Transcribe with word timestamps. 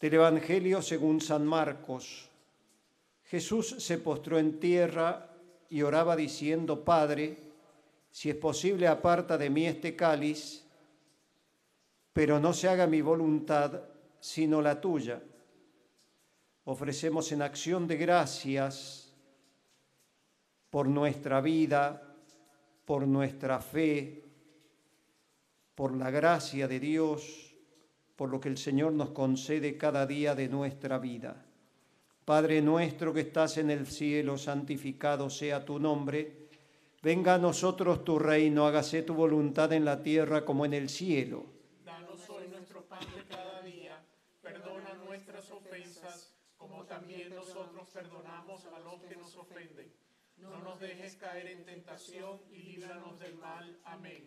Del 0.00 0.14
Evangelio 0.14 0.82
según 0.82 1.20
San 1.20 1.46
Marcos. 1.46 2.28
Jesús 3.24 3.76
se 3.78 3.98
postró 3.98 4.38
en 4.38 4.60
tierra 4.60 5.30
y 5.68 5.82
oraba 5.82 6.14
diciendo, 6.14 6.84
Padre, 6.84 7.38
si 8.10 8.30
es 8.30 8.36
posible, 8.36 8.86
aparta 8.86 9.36
de 9.36 9.50
mí 9.50 9.66
este 9.66 9.96
cáliz, 9.96 10.64
pero 12.12 12.38
no 12.38 12.52
se 12.52 12.68
haga 12.68 12.86
mi 12.86 13.00
voluntad, 13.00 13.82
sino 14.20 14.62
la 14.62 14.80
tuya. 14.80 15.20
Ofrecemos 16.66 17.32
en 17.32 17.42
acción 17.42 17.88
de 17.88 17.96
gracias 17.96 19.12
por 20.70 20.86
nuestra 20.86 21.40
vida, 21.40 22.14
por 22.84 23.06
nuestra 23.06 23.58
fe, 23.60 24.24
por 25.74 25.94
la 25.96 26.10
gracia 26.10 26.68
de 26.68 26.78
Dios, 26.78 27.43
por 28.16 28.30
lo 28.30 28.40
que 28.40 28.48
el 28.48 28.58
Señor 28.58 28.92
nos 28.92 29.10
concede 29.10 29.76
cada 29.76 30.06
día 30.06 30.34
de 30.34 30.48
nuestra 30.48 30.98
vida. 30.98 31.44
Padre 32.24 32.62
nuestro 32.62 33.12
que 33.12 33.20
estás 33.20 33.58
en 33.58 33.70
el 33.70 33.86
cielo, 33.86 34.38
santificado 34.38 35.28
sea 35.28 35.64
tu 35.64 35.78
nombre 35.78 36.44
Venga 37.04 37.34
a 37.34 37.38
nosotros 37.38 38.02
tu 38.02 38.18
reino, 38.18 38.66
hágase 38.66 39.02
tu 39.02 39.12
voluntad 39.12 39.70
en 39.74 39.84
la 39.84 40.02
tierra 40.02 40.42
como 40.42 40.64
en 40.64 40.72
el 40.72 40.88
cielo. 40.88 41.44
Danos 41.84 42.30
hoy 42.30 42.48
nuestro 42.48 42.80
pan 42.86 43.04
de 43.14 43.22
cada 43.28 43.60
día, 43.60 44.02
perdona 44.40 44.94
nuestras 45.04 45.50
ofensas, 45.50 46.32
como 46.56 46.84
también 46.86 47.34
nosotros 47.34 47.90
perdonamos 47.92 48.64
a 48.64 48.78
los 48.78 49.02
que 49.02 49.16
nos 49.16 49.36
ofenden. 49.36 49.92
No 50.38 50.56
nos 50.62 50.80
dejes 50.80 51.16
caer 51.16 51.48
en 51.48 51.66
tentación 51.66 52.40
y 52.50 52.62
líbranos 52.62 53.18
del 53.18 53.34
mal. 53.34 53.78
Amén. 53.84 54.26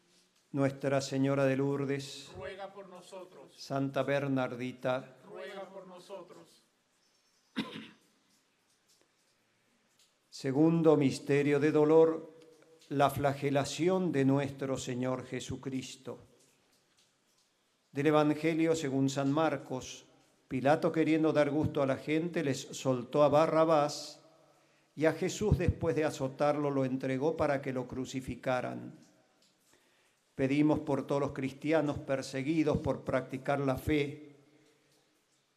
Nuestra 0.53 0.99
Señora 0.99 1.45
de 1.45 1.55
Lourdes, 1.55 2.29
Ruega 2.37 2.73
por 2.73 2.89
nosotros, 2.89 3.53
Santa 3.55 4.03
Bernardita, 4.03 5.15
ruega 5.25 5.69
por 5.69 5.87
nosotros. 5.87 6.63
Segundo 10.29 10.97
misterio 10.97 11.59
de 11.59 11.71
dolor, 11.71 12.33
la 12.89 13.09
flagelación 13.09 14.11
de 14.11 14.25
nuestro 14.25 14.77
Señor 14.77 15.25
Jesucristo. 15.25 16.19
Del 17.93 18.07
Evangelio 18.07 18.75
según 18.75 19.09
San 19.09 19.31
Marcos, 19.31 20.05
Pilato 20.49 20.91
queriendo 20.91 21.31
dar 21.31 21.49
gusto 21.49 21.81
a 21.81 21.85
la 21.85 21.95
gente 21.95 22.43
les 22.43 22.59
soltó 22.59 23.23
a 23.23 23.29
Barrabás 23.29 24.19
y 24.97 25.05
a 25.05 25.13
Jesús 25.13 25.57
después 25.57 25.95
de 25.95 26.03
azotarlo 26.03 26.69
lo 26.69 26.83
entregó 26.83 27.37
para 27.37 27.61
que 27.61 27.71
lo 27.71 27.87
crucificaran. 27.87 29.10
Pedimos 30.41 30.79
por 30.79 31.05
todos 31.05 31.21
los 31.21 31.33
cristianos 31.33 31.99
perseguidos 31.99 32.79
por 32.79 33.01
practicar 33.01 33.59
la 33.59 33.77
fe, 33.77 34.37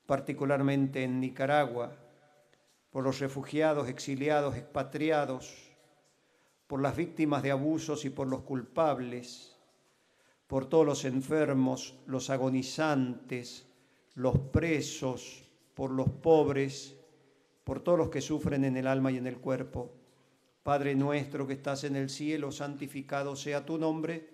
particularmente 0.04 1.02
en 1.02 1.20
Nicaragua, 1.20 1.96
por 2.90 3.02
los 3.02 3.18
refugiados, 3.18 3.88
exiliados, 3.88 4.56
expatriados, 4.56 5.70
por 6.66 6.82
las 6.82 6.94
víctimas 6.96 7.42
de 7.42 7.52
abusos 7.52 8.04
y 8.04 8.10
por 8.10 8.26
los 8.26 8.42
culpables, 8.42 9.56
por 10.46 10.66
todos 10.66 10.84
los 10.84 11.06
enfermos, 11.06 11.94
los 12.04 12.28
agonizantes, 12.28 13.66
los 14.16 14.36
presos, 14.38 15.48
por 15.72 15.92
los 15.92 16.10
pobres, 16.10 16.94
por 17.64 17.80
todos 17.80 17.96
los 17.96 18.10
que 18.10 18.20
sufren 18.20 18.66
en 18.66 18.76
el 18.76 18.86
alma 18.86 19.10
y 19.10 19.16
en 19.16 19.28
el 19.28 19.38
cuerpo. 19.38 19.90
Padre 20.62 20.94
nuestro 20.94 21.46
que 21.46 21.54
estás 21.54 21.84
en 21.84 21.96
el 21.96 22.10
cielo, 22.10 22.52
santificado 22.52 23.34
sea 23.34 23.64
tu 23.64 23.78
nombre. 23.78 24.33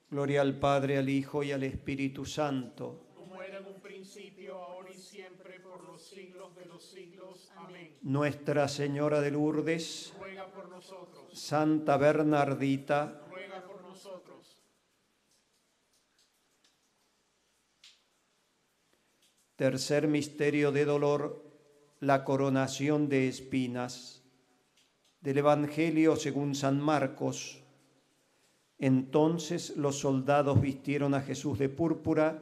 Gloria 0.11 0.41
al 0.41 0.59
Padre, 0.59 0.97
al 0.97 1.07
Hijo 1.07 1.41
y 1.41 1.53
al 1.53 1.63
Espíritu 1.63 2.25
Santo. 2.25 3.13
Como 3.15 3.41
era 3.41 3.59
en 3.59 3.65
un 3.65 3.79
principio, 3.79 4.55
ahora 4.55 4.89
y 4.91 4.93
siempre, 4.93 5.61
por 5.61 5.85
los 5.85 6.01
siglos 6.01 6.53
de 6.53 6.65
los 6.65 6.83
siglos. 6.83 7.49
Amén. 7.55 7.97
Nuestra 8.01 8.67
Señora 8.67 9.21
de 9.21 9.31
Lourdes, 9.31 10.13
Ruega 10.19 10.51
por 10.51 10.67
nosotros, 10.67 11.29
Santa 11.31 11.95
Bernardita, 11.95 13.21
ruega 13.29 13.63
por 13.63 13.81
nosotros. 13.83 14.57
tercer 19.55 20.09
misterio 20.09 20.73
de 20.73 20.83
dolor, 20.83 21.41
la 22.01 22.25
coronación 22.25 23.07
de 23.07 23.29
espinas. 23.29 24.23
Del 25.21 25.37
Evangelio 25.37 26.17
según 26.17 26.53
San 26.53 26.81
Marcos. 26.81 27.60
Entonces 28.81 29.77
los 29.77 29.99
soldados 29.99 30.59
vistieron 30.59 31.13
a 31.13 31.21
Jesús 31.21 31.59
de 31.59 31.69
púrpura 31.69 32.41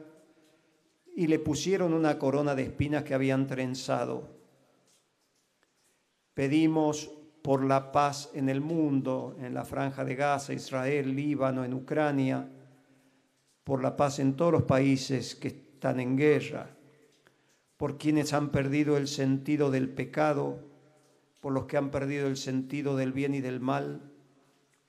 y 1.14 1.26
le 1.26 1.38
pusieron 1.38 1.92
una 1.92 2.18
corona 2.18 2.54
de 2.54 2.62
espinas 2.62 3.04
que 3.04 3.12
habían 3.12 3.46
trenzado. 3.46 4.26
Pedimos 6.32 7.10
por 7.42 7.62
la 7.62 7.92
paz 7.92 8.30
en 8.32 8.48
el 8.48 8.62
mundo, 8.62 9.36
en 9.38 9.52
la 9.52 9.66
franja 9.66 10.02
de 10.02 10.14
Gaza, 10.14 10.54
Israel, 10.54 11.14
Líbano, 11.14 11.62
en 11.62 11.74
Ucrania, 11.74 12.48
por 13.62 13.82
la 13.82 13.94
paz 13.94 14.18
en 14.18 14.34
todos 14.34 14.52
los 14.52 14.62
países 14.62 15.34
que 15.34 15.48
están 15.48 16.00
en 16.00 16.16
guerra, 16.16 16.70
por 17.76 17.98
quienes 17.98 18.32
han 18.32 18.48
perdido 18.48 18.96
el 18.96 19.08
sentido 19.08 19.70
del 19.70 19.90
pecado, 19.90 20.58
por 21.40 21.52
los 21.52 21.66
que 21.66 21.76
han 21.76 21.90
perdido 21.90 22.28
el 22.28 22.38
sentido 22.38 22.96
del 22.96 23.12
bien 23.12 23.34
y 23.34 23.42
del 23.42 23.60
mal, 23.60 24.09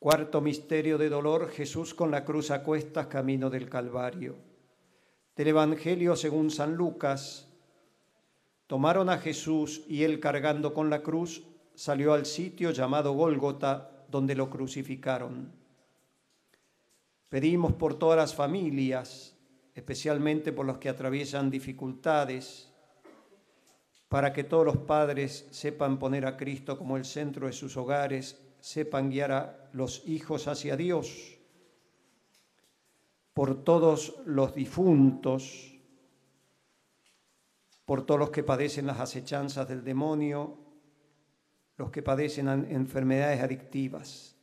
Cuarto 0.00 0.40
misterio 0.40 0.96
de 0.96 1.10
dolor, 1.10 1.50
Jesús 1.50 1.92
con 1.92 2.10
la 2.10 2.24
cruz 2.24 2.50
a 2.50 2.62
cuestas, 2.62 3.08
camino 3.08 3.50
del 3.50 3.68
Calvario. 3.68 4.34
Del 5.36 5.48
Evangelio 5.48 6.16
según 6.16 6.50
San 6.50 6.74
Lucas, 6.74 7.52
tomaron 8.66 9.10
a 9.10 9.18
Jesús 9.18 9.82
y 9.86 10.04
él 10.04 10.18
cargando 10.18 10.72
con 10.72 10.88
la 10.88 11.02
cruz 11.02 11.42
salió 11.74 12.14
al 12.14 12.24
sitio 12.24 12.70
llamado 12.70 13.12
Gólgota, 13.12 14.06
donde 14.08 14.34
lo 14.34 14.48
crucificaron. 14.48 15.52
Pedimos 17.28 17.74
por 17.74 17.98
todas 17.98 18.16
las 18.16 18.34
familias, 18.34 19.36
especialmente 19.74 20.50
por 20.50 20.64
los 20.64 20.78
que 20.78 20.88
atraviesan 20.88 21.50
dificultades, 21.50 22.72
para 24.08 24.32
que 24.32 24.44
todos 24.44 24.64
los 24.64 24.78
padres 24.78 25.46
sepan 25.50 25.98
poner 25.98 26.24
a 26.24 26.38
Cristo 26.38 26.78
como 26.78 26.96
el 26.96 27.04
centro 27.04 27.48
de 27.48 27.52
sus 27.52 27.76
hogares, 27.76 28.39
sepan 28.60 29.10
guiar 29.10 29.32
a 29.32 29.70
los 29.72 30.06
hijos 30.06 30.48
hacia 30.48 30.76
Dios, 30.76 31.38
por 33.32 33.64
todos 33.64 34.16
los 34.26 34.54
difuntos, 34.54 35.74
por 37.84 38.04
todos 38.06 38.20
los 38.20 38.30
que 38.30 38.42
padecen 38.42 38.86
las 38.86 39.00
acechanzas 39.00 39.68
del 39.68 39.82
demonio, 39.82 40.58
los 41.76 41.90
que 41.90 42.02
padecen 42.02 42.48
enfermedades 42.48 43.40
adictivas. 43.40 44.36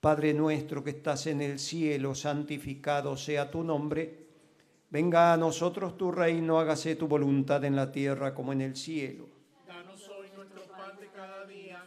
Padre 0.00 0.32
nuestro 0.32 0.82
que 0.82 0.90
estás 0.90 1.26
en 1.26 1.40
el 1.40 1.58
cielo, 1.58 2.14
santificado 2.14 3.16
sea 3.16 3.50
tu 3.50 3.62
nombre. 3.62 4.28
Venga 4.88 5.32
a 5.32 5.36
nosotros 5.36 5.96
tu 5.96 6.10
reino, 6.10 6.58
hágase 6.58 6.96
tu 6.96 7.06
voluntad 7.06 7.64
en 7.64 7.76
la 7.76 7.92
tierra 7.92 8.34
como 8.34 8.52
en 8.52 8.62
el 8.62 8.76
cielo. 8.76 9.26
Danos 9.66 10.08
hoy 10.08 10.28
nuestro 10.34 10.62
cada 11.14 11.44
día, 11.46 11.86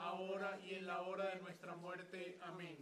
ahora 0.00 0.58
y 0.64 0.74
en 0.74 0.86
la 0.86 1.02
hora 1.02 1.34
de 1.34 1.40
nuestra 1.40 1.74
muerte. 1.76 2.38
Amén. 2.42 2.76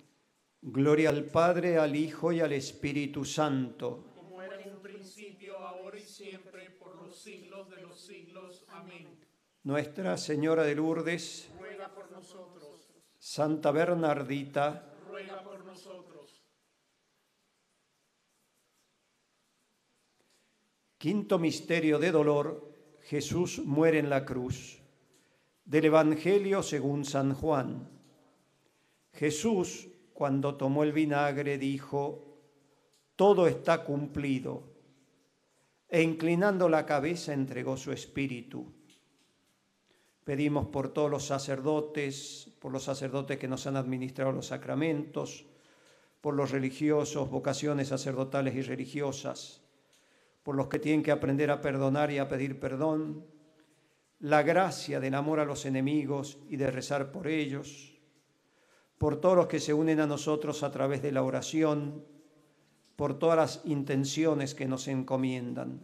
Gloria 0.60 1.10
al 1.10 1.24
Padre, 1.24 1.78
al 1.78 1.94
Hijo 1.94 2.32
y 2.32 2.40
al 2.40 2.52
Espíritu 2.52 3.24
Santo. 3.24 4.12
Como 4.14 4.42
era 4.42 4.60
en 4.60 4.74
un 4.74 4.82
principio, 4.82 5.58
ahora 5.58 5.98
y 5.98 6.02
siempre, 6.02 6.70
por 6.70 6.96
los 6.96 7.16
siglos 7.16 7.70
de 7.70 7.82
los 7.82 8.00
siglos. 8.00 8.64
Amén. 8.68 9.18
Nuestra 9.62 10.16
Señora 10.16 10.62
de 10.64 10.74
Lourdes, 10.74 11.50
Ruega 11.58 11.92
por 11.94 12.10
nosotros. 12.10 12.88
Santa 13.18 13.70
Bernardita, 13.70 14.94
Ruega 15.08 15.42
por 15.42 15.64
nosotros. 15.64 16.42
Quinto 20.96 21.38
misterio 21.38 21.98
de 21.98 22.10
dolor, 22.10 22.72
Jesús 23.02 23.60
muere 23.60 23.98
en 24.00 24.10
la 24.10 24.24
cruz. 24.24 24.82
Del 25.68 25.84
Evangelio 25.84 26.62
según 26.62 27.04
San 27.04 27.34
Juan. 27.34 27.90
Jesús, 29.12 29.88
cuando 30.14 30.54
tomó 30.54 30.82
el 30.82 30.94
vinagre, 30.94 31.58
dijo, 31.58 32.38
todo 33.16 33.46
está 33.46 33.84
cumplido, 33.84 34.62
e 35.86 36.00
inclinando 36.00 36.70
la 36.70 36.86
cabeza 36.86 37.34
entregó 37.34 37.76
su 37.76 37.92
espíritu. 37.92 38.72
Pedimos 40.24 40.68
por 40.68 40.88
todos 40.94 41.10
los 41.10 41.26
sacerdotes, 41.26 42.50
por 42.60 42.72
los 42.72 42.84
sacerdotes 42.84 43.36
que 43.36 43.46
nos 43.46 43.66
han 43.66 43.76
administrado 43.76 44.32
los 44.32 44.46
sacramentos, 44.46 45.44
por 46.22 46.32
los 46.32 46.50
religiosos, 46.50 47.28
vocaciones 47.28 47.88
sacerdotales 47.88 48.54
y 48.54 48.62
religiosas, 48.62 49.60
por 50.42 50.54
los 50.54 50.68
que 50.68 50.78
tienen 50.78 51.02
que 51.02 51.12
aprender 51.12 51.50
a 51.50 51.60
perdonar 51.60 52.10
y 52.10 52.16
a 52.16 52.26
pedir 52.26 52.58
perdón, 52.58 53.36
la 54.20 54.42
gracia 54.42 54.98
del 54.98 55.14
amor 55.14 55.38
a 55.38 55.44
los 55.44 55.64
enemigos 55.64 56.38
y 56.48 56.56
de 56.56 56.70
rezar 56.70 57.12
por 57.12 57.28
ellos, 57.28 57.94
por 58.98 59.20
todos 59.20 59.36
los 59.36 59.46
que 59.46 59.60
se 59.60 59.72
unen 59.72 60.00
a 60.00 60.06
nosotros 60.06 60.62
a 60.64 60.72
través 60.72 61.02
de 61.02 61.12
la 61.12 61.22
oración, 61.22 62.04
por 62.96 63.16
todas 63.18 63.36
las 63.36 63.60
intenciones 63.64 64.56
que 64.56 64.66
nos 64.66 64.88
encomiendan. 64.88 65.80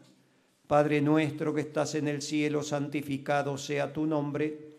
Padre 0.66 1.00
nuestro 1.00 1.54
que 1.54 1.60
estás 1.60 1.94
en 1.94 2.08
el 2.08 2.22
cielo, 2.22 2.62
santificado 2.64 3.56
sea 3.56 3.92
tu 3.92 4.06
nombre. 4.06 4.78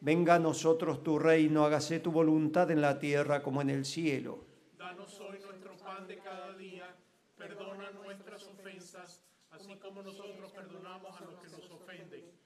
Venga 0.00 0.34
a 0.34 0.38
nosotros 0.40 1.04
tu 1.04 1.18
reino, 1.18 1.64
hágase 1.64 2.00
tu 2.00 2.10
voluntad 2.10 2.70
en 2.72 2.80
la 2.80 2.98
tierra 2.98 3.42
como 3.42 3.62
en 3.62 3.70
el 3.70 3.84
cielo. 3.84 4.44
Danos 4.76 5.20
hoy 5.20 5.38
nuestro 5.44 5.76
pan 5.76 6.08
de 6.08 6.18
cada 6.18 6.54
día, 6.54 6.96
perdona 7.38 7.92
nuestras 7.92 8.48
ofensas, 8.48 9.22
así 9.50 9.76
como 9.76 10.02
nosotros 10.02 10.50
perdonamos 10.52 11.20
a 11.20 11.24
los 11.24 11.34
que 11.38 11.50
nos 11.50 11.70
ofenden. 11.70 12.45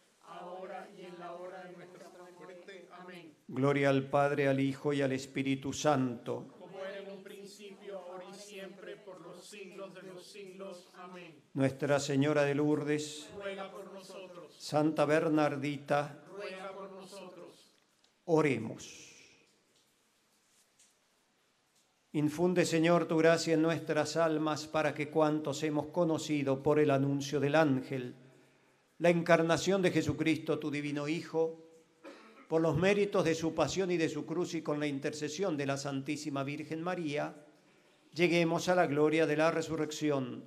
ahora 0.39 0.89
y 0.97 1.05
en 1.05 1.19
la 1.19 1.33
hora 1.33 1.63
de 1.63 1.75
nuestra 1.75 2.09
muerte. 2.39 2.87
Amén. 2.91 3.33
Gloria 3.47 3.89
al 3.89 4.09
Padre, 4.09 4.47
al 4.47 4.59
Hijo 4.59 4.93
y 4.93 5.01
al 5.01 5.11
Espíritu 5.11 5.73
Santo. 5.73 6.47
Como 6.59 6.79
era 6.79 6.99
en 6.99 7.11
un 7.17 7.23
principio, 7.23 7.99
ahora 7.99 8.25
y 8.31 8.33
siempre, 8.33 8.95
por 8.97 9.19
los 9.21 9.45
siglos 9.45 9.93
de 9.93 10.03
los 10.03 10.25
siglos. 10.25 10.87
Amén. 10.95 11.35
Nuestra 11.53 11.99
Señora 11.99 12.43
de 12.43 12.55
Lourdes, 12.55 13.29
Ruega 13.35 13.69
por 13.71 13.91
nosotros, 13.93 14.55
Santa 14.57 15.05
Bernardita, 15.05 16.23
ruega 16.31 16.71
por 16.73 16.91
nosotros. 16.91 17.75
oremos. 18.25 19.07
Infunde, 22.13 22.65
Señor, 22.65 23.05
tu 23.05 23.17
gracia 23.17 23.53
en 23.53 23.61
nuestras 23.61 24.17
almas 24.17 24.67
para 24.67 24.93
que 24.93 25.09
cuantos 25.09 25.63
hemos 25.63 25.87
conocido 25.87 26.61
por 26.61 26.77
el 26.79 26.91
anuncio 26.91 27.39
del 27.39 27.55
ángel, 27.55 28.15
la 29.01 29.09
encarnación 29.09 29.81
de 29.81 29.89
Jesucristo, 29.89 30.59
tu 30.59 30.69
divino 30.69 31.07
Hijo, 31.07 31.65
por 32.47 32.61
los 32.61 32.77
méritos 32.77 33.25
de 33.25 33.33
su 33.33 33.55
pasión 33.55 33.89
y 33.89 33.97
de 33.97 34.09
su 34.09 34.27
cruz 34.27 34.53
y 34.53 34.61
con 34.61 34.79
la 34.79 34.85
intercesión 34.85 35.57
de 35.57 35.65
la 35.65 35.75
Santísima 35.75 36.43
Virgen 36.43 36.83
María, 36.83 37.33
lleguemos 38.13 38.69
a 38.69 38.75
la 38.75 38.85
gloria 38.85 39.25
de 39.25 39.37
la 39.37 39.49
resurrección. 39.49 40.43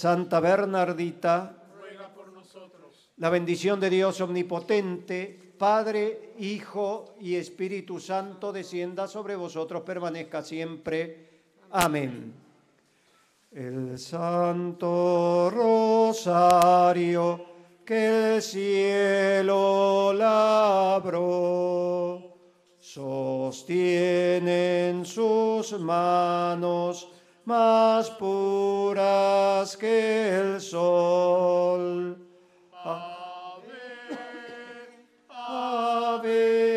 Santa 0.00 0.40
Bernardita, 0.40 1.52
ruega 1.78 2.08
por 2.14 2.32
nosotros. 2.32 3.10
la 3.18 3.28
bendición 3.28 3.78
de 3.78 3.90
Dios 3.90 4.18
omnipotente, 4.22 5.52
Padre, 5.58 6.32
Hijo 6.38 7.16
y 7.20 7.34
Espíritu 7.34 8.00
Santo, 8.00 8.50
descienda 8.50 9.06
sobre 9.06 9.36
vosotros, 9.36 9.82
permanezca 9.82 10.42
siempre. 10.42 11.28
Amén. 11.72 12.32
El 13.52 13.98
Santo 13.98 15.50
Rosario 15.50 17.44
que 17.84 18.36
el 18.36 18.40
cielo 18.40 20.14
labró, 20.14 22.22
sostiene 22.78 24.88
en 24.88 25.04
sus 25.04 25.78
manos 25.78 27.19
más 27.50 28.08
puras 28.10 29.76
que 29.76 30.38
el 30.38 30.60
sol. 30.60 32.16
Ave, 35.28 36.69